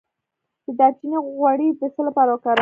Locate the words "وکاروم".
2.31-2.59